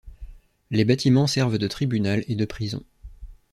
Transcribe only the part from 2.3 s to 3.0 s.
de prison.